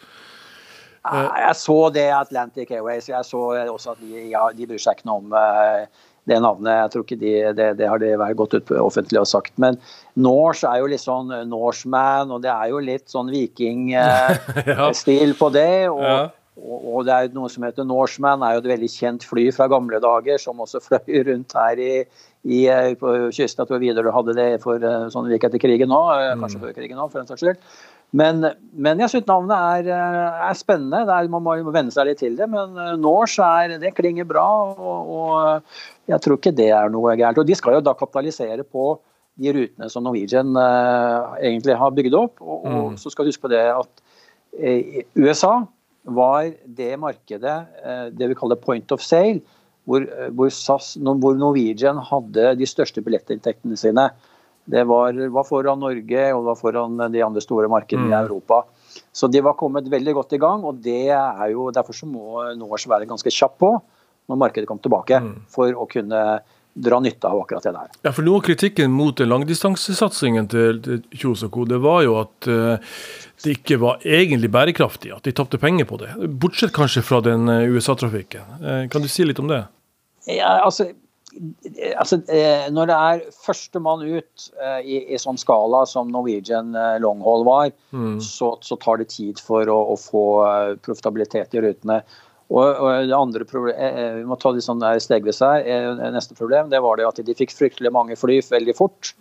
[1.13, 3.09] Jeg så det Atlantic Airways.
[3.09, 5.85] Jeg så også at de, ja, de bryr seg ikke noe om uh,
[6.27, 6.81] det navnet.
[6.81, 9.53] Jeg tror ikke de, det, det har de gått ut offentlig og sagt.
[9.61, 9.79] Men
[10.19, 15.47] Norse er jo litt sånn Norseman, og det er jo litt sånn vikingstil uh, på
[15.55, 15.77] det.
[15.93, 16.17] Og, ja.
[16.61, 19.65] og, det er jo noe som heter Norseman, er jo et veldig kjent fly fra
[19.71, 21.93] gamle dager, som også fløy rundt her i,
[22.47, 23.63] i, eh, på kysten.
[23.63, 24.75] Jeg tror Widerøe hadde det for
[25.13, 26.01] sånn like etter krigen nå,
[26.41, 26.65] kanskje mm.
[26.65, 27.59] før krigen nå, for den saks skyld.
[28.15, 31.03] Men, men jeg syns navnet er, eh, er spennende.
[31.11, 32.47] Er, man må venne seg litt til det.
[32.51, 37.17] Men eh, Norse er, det klinger bra, og, og, jeg tror ikke det er noe
[37.19, 37.41] gærent.
[37.41, 38.93] Og De skal jo da kapitalisere på
[39.37, 42.39] de rutene som Norwegian eh, egentlig har bygd opp.
[42.41, 43.01] Og, og mm.
[43.01, 44.03] så skal du huske på det at
[44.57, 45.59] eh, USA
[46.07, 46.47] var
[46.79, 49.43] det markedet, eh, det vi kaller point of sale,
[49.87, 50.03] hvor,
[50.35, 54.09] hvor, SAS, hvor Norwegian hadde de største billettinntektene sine.
[54.67, 58.11] Det var, var, foran Norge og det var foran de andre store markedene mm.
[58.11, 58.65] i Europa.
[59.15, 62.43] Så de var kommet veldig godt i gang, og det er jo, derfor så må
[62.59, 63.71] Norse være ganske kjapp på
[64.27, 65.33] når markedet kommer tilbake, mm.
[65.53, 66.21] for å kunne
[66.77, 67.93] dra nytte av akkurat det der.
[68.05, 72.99] Ja, for Noe av kritikken mot langdistansesatsingen til, til Kjosoko, det var jo at uh,
[73.43, 76.11] det ikke var egentlig bærekraftig, at de tapte penger på det.
[76.27, 78.59] Bortsett kanskje fra den uh, USA-trafikken.
[78.61, 79.63] Uh, kan du si litt om det?
[80.29, 80.91] Ja, altså
[81.97, 86.99] altså, eh, Når det er førstemann ut eh, i, i, sånn skala som Norwegian eh,
[87.03, 88.19] long-haul var, mm.
[88.23, 90.23] så, så, tar det tid for å, å få
[90.85, 92.01] profitabilitet i rutene.
[92.47, 95.65] Og, og, det andre problemet, Vi må ta det sånn stegvis her.
[96.15, 99.11] Neste problem det var det at de fikk fryktelig mange fly veldig fort.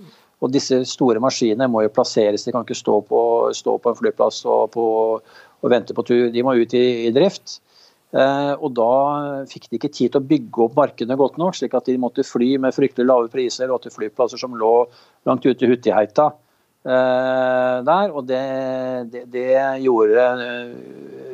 [0.45, 2.45] Og disse store maskinene må jo plasseres.
[2.45, 3.21] De kan ikke stå på,
[3.57, 4.85] stå på en flyplass og, på,
[5.17, 6.29] og, vente på tur.
[6.31, 7.59] De må ut i, i drift.
[8.17, 11.75] Eh, og da fikk de ikke tid til å bygge opp markedene godt nok, slik
[11.77, 14.73] at de måtte fly med fryktelig lave priser og til flyplasser som lå
[15.29, 16.31] langt ute i Hutiheita.
[16.87, 18.43] Eh, der, og det,
[19.13, 19.49] det, det
[19.83, 20.27] gjorde,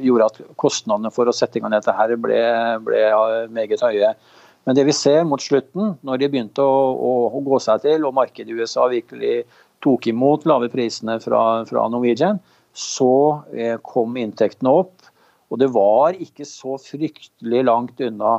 [0.01, 2.41] gjorde, at kostnadene for å sette i gang dette her ble,
[2.87, 3.03] ble,
[3.53, 4.15] meget høye.
[4.67, 8.09] Men det vi ser mot slutten, når de begynte å, å, å gå seg til
[8.09, 9.43] og markedet i USA virkelig
[9.83, 12.39] tok imot lave prisene fra, fra Norwegian,
[12.73, 15.12] så eh, kom inntektene opp.
[15.53, 18.39] Og det var ikke så fryktelig langt unna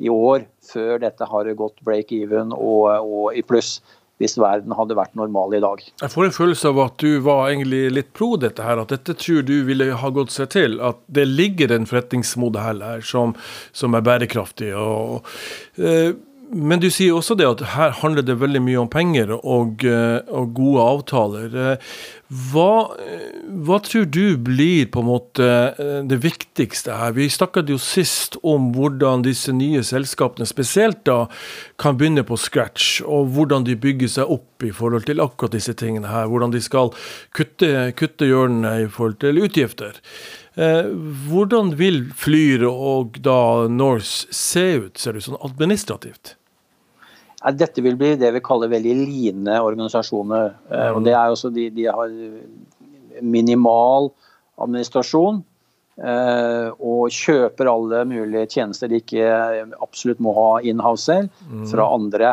[0.00, 3.78] i år før dette har gått break-even og, og, i pluss.
[4.22, 5.80] Hvis verden hadde vært normal i dag.
[5.98, 8.78] Jeg får en følelse av at du var egentlig litt pro dette her.
[8.78, 10.76] At dette tror du ville ha gått seg til.
[10.78, 13.34] At det ligger en forretningsmodell her som,
[13.74, 14.70] som er bærekraftig.
[14.78, 15.26] Og,
[15.82, 16.14] eh,
[16.54, 20.52] men du sier også det at her handler det veldig mye om penger og, og
[20.54, 21.56] gode avtaler.
[22.50, 22.70] Hva,
[23.66, 25.48] hva, tror du blir på en måte
[26.08, 27.16] det viktigste her?
[27.18, 31.24] Vi snakket jo sist om hvordan disse nye selskapene spesielt da
[31.80, 35.74] kan begynne på scratch, og hvordan de bygger seg opp i forhold til akkurat disse
[35.78, 36.30] tingene her.
[36.30, 36.94] Hvordan de skal
[37.36, 40.00] kutte, kutte hjørnene i forhold til utgifter.
[40.54, 40.86] Eh,
[41.28, 46.36] hvordan vil Flyr og da Norse se ut, ser det sånn administrativt?
[47.52, 50.54] Dette vil bli det vi kaller veldig line organisasjoner.
[50.70, 52.14] Eh, og det er også de, de har
[53.20, 54.08] minimal
[54.62, 55.42] administrasjon.
[55.94, 59.28] Eh, og kjøper alle mulige tjenester de ikke
[59.84, 61.66] absolutt må ha in-house selv, mm.
[61.70, 62.32] fra andre.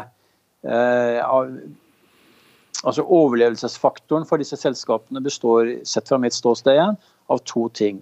[2.82, 6.98] Altså Overlevelsesfaktoren for disse selskapene består sett fra mitt ståsted igjen,
[7.32, 8.02] av to ting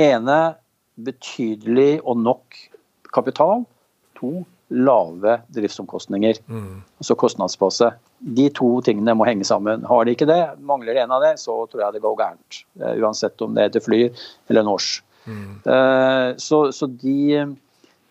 [0.00, 0.38] ene
[1.00, 2.58] betydelig og nok
[3.14, 3.64] kapital.
[4.20, 6.40] To lave driftsomkostninger.
[6.46, 6.82] Mm.
[7.02, 7.90] Altså kostnadsbase.
[8.36, 9.84] De to tingene må henge sammen.
[9.88, 12.60] Har de ikke det, mangler det en av det, så tror jeg det går gærent.
[12.80, 14.02] Uh, uansett om det heter fly
[14.52, 15.02] eller norsk.
[15.26, 15.60] Mm.
[15.66, 17.44] Uh, så, så de,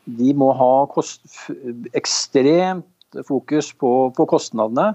[0.05, 1.23] de, må ha kost,
[1.97, 4.91] ekstremt fokus på, på kostnadene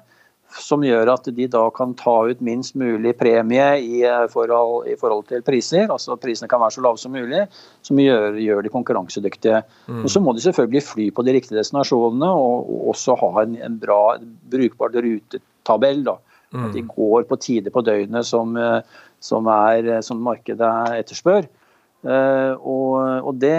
[0.60, 4.96] som gjør at de da kan ta ut minst mulig premie i eh, forhold, i
[5.00, 5.88] forhold til priser.
[5.90, 7.44] altså Prisene kan være så lave som mulig,
[7.86, 9.62] som gjør, gjør de konkurransedyktige.
[9.88, 10.04] Mm.
[10.04, 13.58] Og Så må de selvfølgelig fly på de riktige destinasjonene og, og også ha en,
[13.66, 14.16] en bra,
[14.50, 16.04] brukbar rutetabell.
[16.06, 16.18] da.
[16.54, 16.68] Mm.
[16.68, 18.80] At de går på tider på døgnet som, eh,
[19.20, 21.50] som, er, som markedet etterspør.
[22.04, 22.96] Uh, og,
[23.30, 23.56] og det,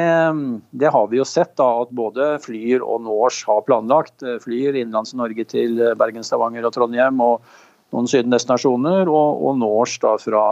[0.77, 4.19] det, har vi jo sett, da, at både Flyr og Norse har planlagt.
[4.21, 7.41] Uh, Flyr innenlands Norge til Bergen, Stavanger og Trondheim og
[7.95, 9.09] noen sydendestinasjoner.
[9.09, 10.45] Og, og Norse da fra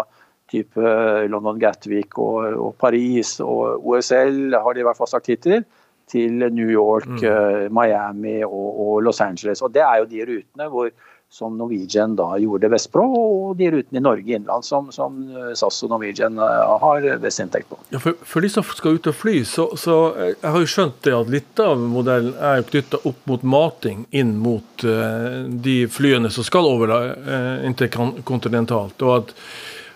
[0.53, 0.95] type
[1.31, 5.65] London Gatwick og, og, Paris og OSL har de i hvert fall sagt hittil.
[6.11, 7.21] Til New York, mm.
[7.23, 9.61] uh, Miami og, og, Los Angeles.
[9.63, 10.89] Og Det er jo de rutene hvor
[11.33, 15.81] som Norwegian da gjorde Vestpro, og de rutene i Norge innenlands som, som, eh, SAS
[15.81, 17.79] og Norwegian eh, har best inntekt på.
[17.89, 20.69] Ja, for, for, de som skal ut og fly, så, så eh, jeg har jo
[20.75, 25.77] skjønt det at litt av modellen er knytta opp mot mating inn mot uh, de
[25.89, 29.01] flyene som skal over uh, interkontinentalt.
[29.01, 29.33] og at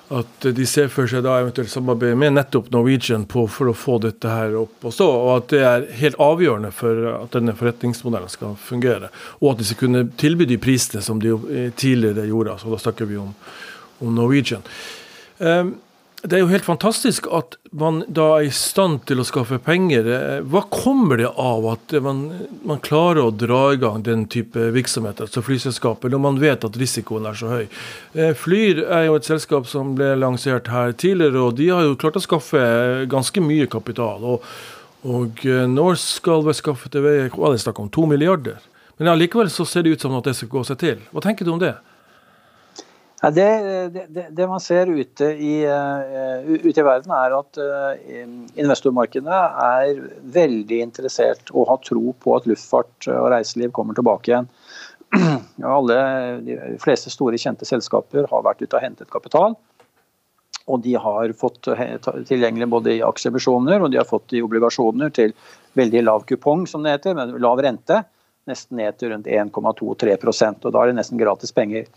[0.10, 4.32] at de ser for seg da eventuelt samarbeid med nettopp Norwegian for å få dette
[4.32, 8.56] her opp og stå, og at det er helt avgjørende for at denne forretningsmodellen skal
[8.62, 9.12] fungere.
[9.42, 11.36] Og at de skal kunne tilby de prisene som de
[11.76, 12.56] tidligere gjorde.
[12.56, 13.34] altså Da snakker vi om,
[14.00, 14.64] om Norwegian.
[15.40, 15.76] Um,
[16.26, 20.08] det er jo helt fantastisk at man da er i stand til å skaffe penger.
[20.10, 22.24] Eh, hva kommer det av at man,
[22.66, 26.80] man klarer å dra i gang den type virksomhet, altså flyselskaper, når man vet at
[26.82, 27.68] risikoen er så høy?
[28.18, 32.00] Eh, Flyr er jo et selskap som ble lansert her tidligere, og de har jo
[32.02, 32.64] klart å skaffe
[33.12, 34.26] ganske mye kapital.
[34.26, 34.48] Og,
[35.06, 38.58] og når skal vi skaffe til veie Det er snakk om, to milliarder.
[38.98, 41.06] Men allikevel så ser det ut som at det skal gå seg til.
[41.14, 41.76] Hva tenker du om det?
[43.18, 43.46] Det,
[43.90, 48.20] det, det, man ser ute i, uh, ute i, verden, er at uh,
[48.62, 50.04] investormarkedene er
[50.36, 54.52] veldig interessert og har tro på at luftfart og reiseliv kommer tilbake igjen.
[55.78, 55.98] Alle,
[56.46, 59.58] de fleste store, kjente selskaper har vært ute og hentet kapital.
[60.68, 61.72] Og de har fått
[62.28, 65.34] tilgjengelig både i aksjeemisjoner og de har fått i obligasjoner til
[65.80, 68.04] veldig lav kupong, som det heter, med lav rente.
[68.48, 71.88] Nesten ned til rundt 1,2-3% og Da er det nesten gratis penger.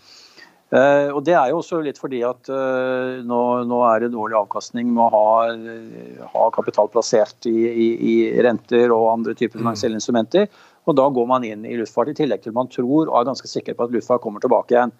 [0.71, 4.37] Uh, og Det er jo også litt fordi at uh, nå, nå, er det dårlig
[4.39, 9.65] avkastning med å ha, ha kapital plassert i, i, i, renter og andre typer mm.
[9.65, 10.47] finansielle instrumenter.
[10.87, 13.51] Og Da går man inn i luftfart i tillegg til man tror og er ganske
[13.51, 14.95] sikker på at luftfart kommer tilbake igjen.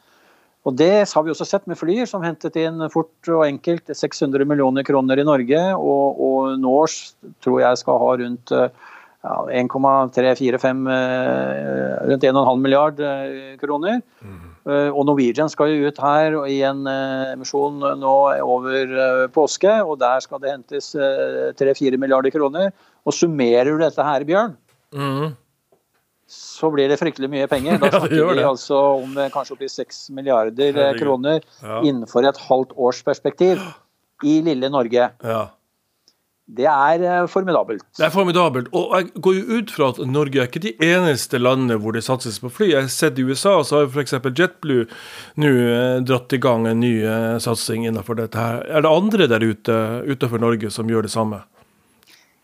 [0.68, 4.44] Og Det har vi også sett med flyer, som hentet inn fort og enkelt 600
[4.46, 5.64] millioner kroner i Norge.
[5.80, 10.84] Og, og Norse tror jeg skal ha rundt ja, 1,345
[12.12, 13.06] Rundt 1,5 milliard
[13.64, 14.04] kroner.
[14.20, 14.51] Mm.
[14.69, 19.74] Eh, og Norwegian skal jo ut her i en eh, emisjon nå over eh, påske,
[19.82, 20.91] og der skal det hentes
[21.58, 22.69] 3-4 milliarder kroner.
[23.06, 24.54] Og summerer du dette her, Bjørn,
[24.93, 25.32] mm.
[26.30, 27.80] så blir det fryktelig mye penger.
[27.82, 31.82] Da snakker ja, vi altså om kanskje oppi 6 milliarder kroner ja.
[31.82, 33.58] innenfor et halvt års perspektiv
[34.21, 35.10] i lille Norge.
[35.26, 35.41] Ja.
[36.52, 37.84] Det er eh, formidabelt.
[37.96, 38.68] Det er formidabelt.
[38.76, 42.04] Og jeg går jo ut fra at Norge er ikke de eneste landene hvor det
[42.04, 42.74] satses på fly.
[42.74, 44.18] Jeg har sett i USA så har f.eks.
[44.20, 44.90] JetBlue
[45.40, 48.66] nå eh, dratt i gang en ny eh, satsing innenfor dette her.
[48.68, 49.78] Er det andre der ute
[50.12, 51.40] utenfor Norge som gjør det samme?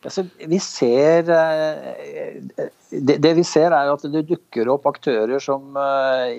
[0.08, 5.76] Altså, vi ser det, det, vi ser er at det dukker opp aktører som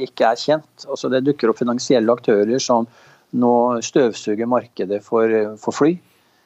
[0.00, 0.87] ikke er kjent.
[0.87, 2.88] Altså, det dukker opp finansielle aktører som
[3.37, 3.52] nå
[3.85, 5.98] støvsuger markedet for, for fly.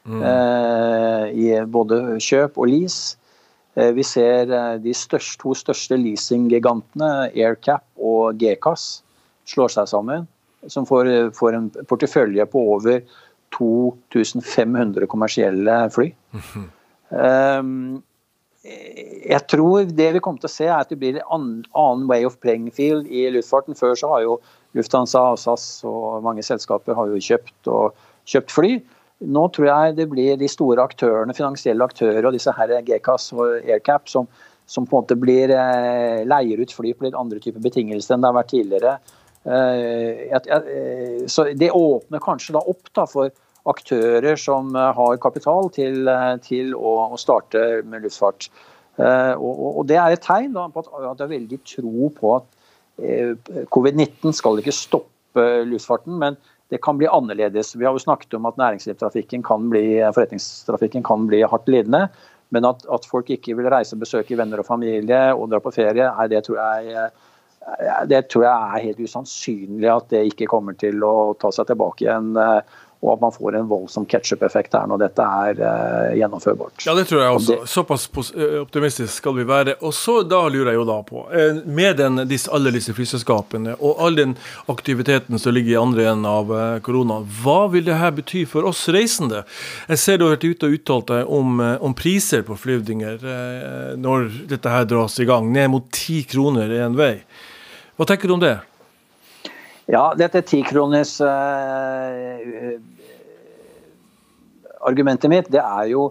[0.05, 0.23] Mm.
[0.29, 3.19] Eh, I både kjøp og lease.
[3.73, 4.51] Vi ser
[4.85, 9.01] de største, to største leasinggigantene, Aircap og Gcas,
[9.49, 10.27] slår seg sammen.
[10.69, 13.01] Som får, får en portefølje på over
[13.57, 16.13] 2500 kommersielle fly.
[16.35, 16.69] Mm -hmm.
[17.63, 18.03] um,
[19.27, 22.25] jeg tror det vi kommer til å se, er at det blir en annen way
[22.25, 23.75] of playing field i luftfarten.
[23.75, 24.41] Før så har jo
[24.73, 28.81] Lufthansa SAS og mange selskaper har jo kjøpt, og, kjøpt fly.
[29.23, 33.61] Nå tror jeg det blir de store aktørene, finansielle aktører og disse her GKAS og
[33.63, 34.27] Aircap som,
[34.67, 38.25] som på en måte blir eh, leier ut fly på litt andre typer betingelser enn
[38.25, 38.97] det har vært tidligere.
[39.45, 43.31] Eh, eh, så Det åpner kanskje da opp da for
[43.67, 46.07] aktører som eh, har kapital til,
[46.47, 48.51] til å, å, starte med luftfart.
[48.99, 52.35] Og, og, Det er et tegn da, på at, at det er veldig tro på
[52.37, 52.59] at
[53.73, 56.37] covid-19 skal ikke stoppe luftfarten, men
[56.73, 57.75] det kan bli annerledes.
[57.77, 62.07] Vi har jo snakket om at næringslivstrafikken kan bli, forretningstrafikken kan bli hardt lidende.
[62.49, 65.73] Men at, at, folk ikke vil reise og besøke venner og familie og dra på
[65.75, 67.11] ferie, nei, det tror jeg
[68.11, 72.09] det tror jeg er helt usannsynlig at det ikke kommer til å ta seg tilbake
[72.09, 72.33] igjen.
[73.03, 76.85] Eh, og at man får en voldsom ketsjup-effekt her når dette er uh, gjennomførbart.
[76.87, 77.57] Ja, det tror jeg også.
[77.67, 79.77] Såpass eh, optimistisk skal vi være.
[79.83, 81.25] Og så da lurer jeg jo da på,
[81.65, 84.37] med den, disse, alle disse flyselskapene og all den
[84.71, 86.53] aktiviteten som ligger i andre enden av
[86.85, 89.43] korona, hva vil det her bety for oss reisende?
[89.91, 93.25] Jeg ser du har vært ute og uttalt deg om, om priser på flyvninger
[94.01, 97.15] når dette her dras i gang, ned mot ti kroner en vei.
[97.99, 98.57] Hva tenker du om det?
[99.91, 102.79] Ja, dette tikroners uh,
[104.87, 106.11] argumentet mitt, det er jo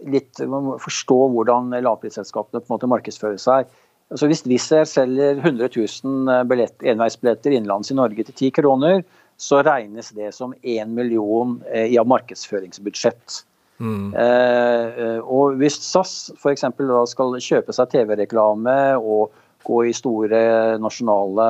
[0.00, 3.66] litt Man må forstå hvordan lavprisselskapene på en måte markedsfører seg.
[4.10, 9.02] Altså Hvis Wizz Air selger 100 000 billett, enveisbilletter innenlands i Norge til 10 kroner,
[9.40, 13.42] så regnes det som 1 million i markedsføringsbudsjett.
[13.80, 14.12] Mm.
[14.12, 16.66] Eh, og Hvis SAS f.eks.
[17.12, 19.32] skal kjøpe seg TV-reklame og
[19.64, 20.40] gå i store
[20.80, 21.48] nasjonale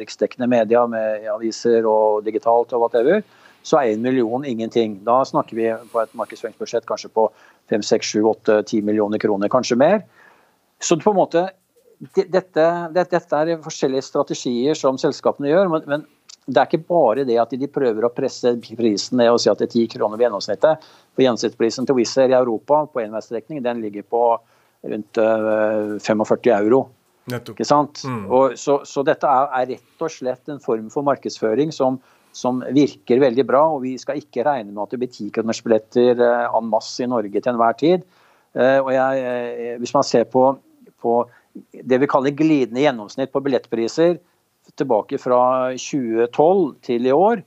[0.00, 3.22] riksdekkende media med aviser og digitalt og whatever,
[3.62, 4.98] så er en million ingenting.
[5.04, 7.26] Da snakker vi på et markedsføringsbudsjett kanskje på
[7.72, 10.04] 5, 6, 7, 8, 10 millioner kroner, kanskje mer.
[10.80, 11.48] Så på en måte,
[12.16, 15.68] dette, dette er forskjellige strategier som selskapene gjør.
[15.74, 16.08] men, men
[16.50, 19.60] det er ikke bare det at de prøver å presse prisen ned og si at
[19.60, 20.86] det er 10 kroner ved gjennomsnittet.
[21.14, 24.22] For Gjennomsnittsprisen til Wizz Air i Europa på enveisstrekning den ligger på
[24.90, 26.64] rundt 45 eh,
[27.28, 27.52] euro.
[27.52, 28.02] Ikke sant?
[28.06, 28.24] Mm.
[28.30, 31.98] Og så, så, dette er, er, rett og slett en form for markedsføring som,
[32.36, 33.66] som, virker veldig bra.
[33.74, 37.36] og Vi skal ikke regne med at det blir tikronersbilletter uh, en masse i Norge
[37.36, 38.06] til enhver tid.
[38.56, 40.48] Uh, og jeg, uh, Hvis man ser på,
[41.02, 41.20] på,
[41.74, 44.18] det vi kaller glidende gjennomsnitt på billettpriser
[44.78, 47.40] tilbake fra 2012 til i år,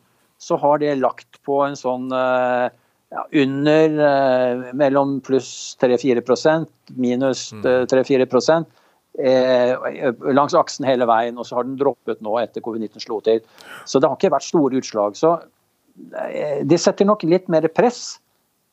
[0.44, 6.68] så har det lagt på en sånn ja, under mellom pluss 3-4%
[7.00, 8.83] minus 3-4 Eh,
[9.20, 13.44] langs aksen hele veien, og så har den droppet nå etter covid-19 slo til.
[13.86, 15.18] Så det har ikke vært store utslag.
[15.20, 15.36] Så
[16.24, 18.20] eh, det setter nok litt mer press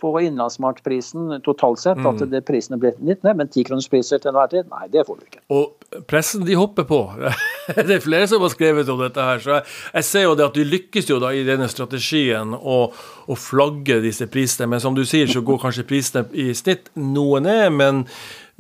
[0.01, 2.01] på innenlandsmartprisen totalt sett.
[2.01, 2.31] At mm.
[2.33, 5.43] det prisene blir litt ned, men tikronerspriser til enhver tid, nei, det får du ikke.
[5.55, 7.01] Og pressen de hopper på.
[7.77, 9.43] det er flere som har skrevet om dette her.
[9.45, 9.67] Så jeg,
[10.01, 12.83] jeg ser jo det at du lykkes jo da i denne strategien å,
[13.31, 14.71] å flagge disse prisene.
[14.75, 17.69] Men som du sier, så går kanskje prisene i snitt noe ned.
[17.77, 18.07] men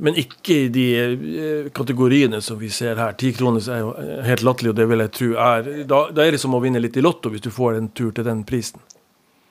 [0.00, 3.12] men ikke i de eh, kategoriene som vi ser her.
[3.20, 3.90] Ti kroner er jo
[4.24, 6.80] helt latterlig, og det vil jeg tro er da, da, er det som å vinne
[6.80, 8.80] litt i Lotto hvis du får en tur til den prisen.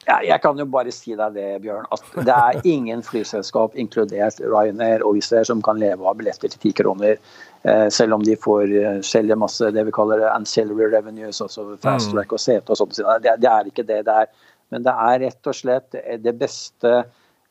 [0.10, 1.86] Ja, jeg kan jo bare si deg det, Bjørn.
[1.93, 6.50] at Det er ingen flyselskap, inkludert Ryanair og Wizz Air, som kan leve av billetter
[6.50, 7.19] til ti kroner.
[7.62, 12.10] Eh, selv om de får eh, selge masse det vi kaller ancillary revenues, altså fast
[12.10, 12.15] mm.
[12.15, 12.98] track og sete og sånt.
[13.22, 14.32] Det, det er ikke det det er.
[14.74, 17.04] Men det er rett og slett det beste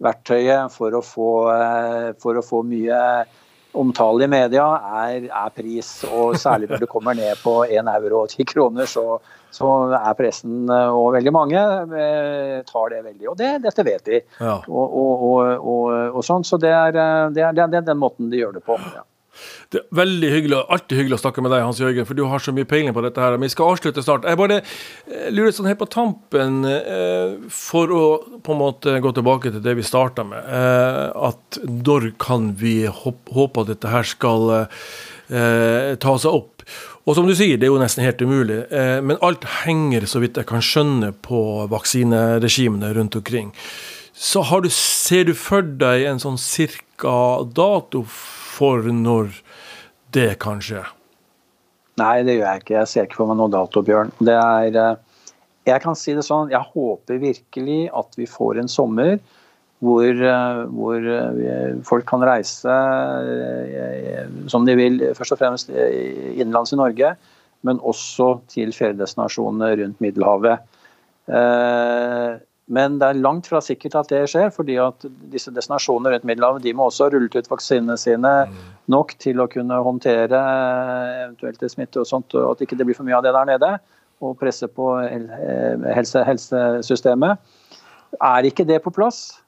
[0.03, 2.99] verktøyet for å få, eh, for å få mye
[3.72, 4.66] omtale i media,
[5.02, 5.90] er, er, pris.
[6.09, 9.18] Og særlig når det kommer ned på 1 euro og 10 kroner, så,
[9.54, 11.66] så er pressen, eh, og veldig mange,
[12.00, 13.28] eh, tar det veldig.
[13.33, 14.22] Og det, dette vet de.
[14.40, 14.57] Ja.
[14.68, 16.96] Og, og, og, og, sånn, Så det er,
[17.35, 18.81] det, er, det er, den måten de gjør det på.
[18.94, 19.04] Ja.
[19.68, 22.40] Det er veldig hyggelig, alltid hyggelig å snakke med deg, Hans Jørgen, for du har
[22.40, 23.20] så mye peiling på dette.
[23.20, 23.37] her.
[23.37, 24.24] Vi skal avslutte snart.
[24.24, 28.05] Jeg bare eh, lurer sånn helt på tampen, eh, for å
[28.45, 32.78] på en måte gå tilbake til det vi starta med, eh, at når kan vi
[32.89, 34.64] håpe at dette her skal
[35.28, 36.62] ta seg opp?
[37.05, 38.62] Og som du sier, det er jo nesten helt umulig,
[39.05, 43.53] men alt henger, så vidt jeg kan skjønne, på vaksineregimene rundt omkring.
[44.18, 48.07] Så du, ser du for deg en sånn cirka dato
[48.59, 49.32] for når
[50.14, 50.84] det kan skje?
[51.98, 52.76] Nei, det gjør jeg ikke.
[52.76, 54.12] Jeg ser ikke for meg noe dato, Bjørn.
[54.22, 55.32] Det er, eh,
[55.70, 59.18] jeg kan si det sånn, jeg håper virkelig at vi får en sommer
[59.84, 60.11] hvor,
[60.74, 61.04] hvor,
[61.86, 62.76] folk kan reise
[64.50, 67.12] som de vil, først og fremst innenlands i Norge,
[67.66, 70.66] men også til feriedestinasjonene rundt Middelhavet.
[72.69, 76.66] Men det er langt fra sikkert at det skjer, fordi at disse destinasjonene rundt Middelhavet
[76.66, 78.59] de må også ha rullet ut vaksinene sine mm.
[78.93, 80.43] nok til å kunne håndtere
[81.25, 83.73] eventuelt smitte og sånt, og at ikke det blir for mye av det der nede.
[84.21, 84.91] Og presse på
[85.95, 87.39] helse, helsesystemet.
[88.19, 89.39] Er ikke det på plass,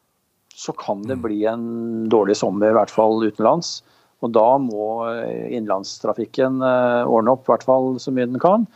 [0.56, 1.24] så kan det mm.
[1.26, 1.64] bli en
[2.12, 3.80] dårlig sommer, i hvert fall utenlands.
[4.24, 4.86] Og da må
[5.48, 8.66] innenlandstrafikken eh, ordne opp, i hvert fall så mye den kan.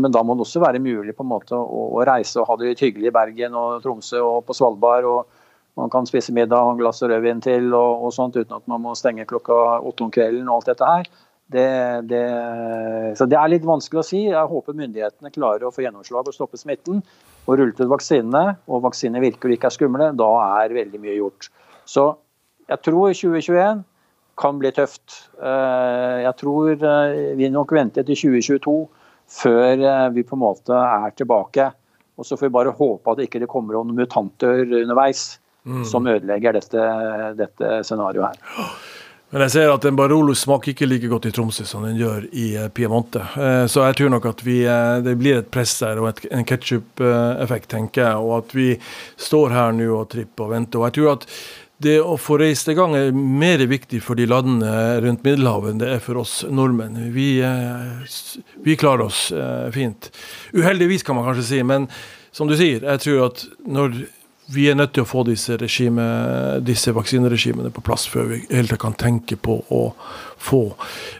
[0.00, 2.58] Men da må det også være mulig på en måte å, å reise og ha
[2.60, 5.08] det hyggelig i Bergen og Tromsø og på Svalbard.
[5.08, 8.64] og Man kan spise middag og en glass rødvin til og, og, sånt uten at
[8.70, 11.12] man må stenge klokka åtte om kvelden og alt dette her.
[11.52, 11.68] Det,
[12.08, 12.22] det,
[13.18, 14.22] så det er litt vanskelig å si.
[14.30, 17.02] Jeg håper myndighetene klarer å få gjennomslag og stoppe smitten.
[17.44, 20.28] Og rullet ut vaksinene, og vaksinene virker og ikke er skumle, da
[20.62, 21.50] er veldig mye gjort.
[21.84, 22.06] Så
[22.70, 23.82] jeg tror 2021
[24.38, 25.18] kan bli tøft.
[25.42, 28.76] Eh, jeg tror eh, vi nok venter til 2022
[29.32, 31.70] før eh, vi på en måte er tilbake.
[32.20, 35.84] Og Så får vi bare håpe at det ikke kommer noen mutanter underveis mm.
[35.88, 36.88] som ødelegger dette,
[37.38, 38.74] dette scenarioet her.
[39.32, 42.26] Men jeg ser at en Barolo smaker ikke like godt i Tromsø som den gjør
[42.36, 43.24] i eh, Piemonte.
[43.40, 44.58] Eh, så jeg tror nok at vi,
[45.06, 48.20] det blir et press der og et, en ketsjup-effekt, tenker jeg.
[48.20, 48.68] Og at vi
[49.16, 50.82] står her nå og tripper og venter.
[50.82, 51.28] Og jeg tror at
[51.82, 55.82] det å få reist i gang er mer viktig for de landene rundt Middelhavet enn
[55.82, 56.98] det er for oss nordmenn.
[57.14, 58.16] Vi, eh,
[58.64, 60.10] vi, klarer oss eh, fint.
[60.56, 61.62] Uheldigvis, kan man kanskje si.
[61.66, 61.88] Men
[62.32, 64.04] som du sier, jeg tror at når
[64.52, 66.04] vi er nødt til å få disse, regime,
[66.64, 69.82] disse vaksineregimene på plass før vi helt kan tenke på å
[70.42, 70.64] få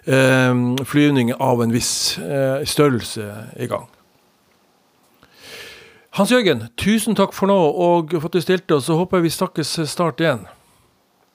[0.04, 0.52] eh,
[0.88, 3.28] flyvning av en viss eh, størrelse
[3.62, 3.88] i gang.
[6.12, 9.30] Hans Jørgen, tusen takk for nå og for at du stilte, og så håper jeg
[9.30, 10.42] vi snakkes snart igjen.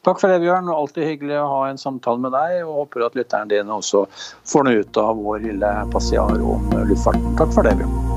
[0.06, 0.70] Takk for det, Bjørn.
[0.70, 2.62] Alltid hyggelig å ha en samtale med deg.
[2.62, 4.06] og Håper at lytterne dine også
[4.48, 7.34] får noe ut av vår lille passiar om luftfarten.
[7.42, 8.17] Takk for det, Bjørn.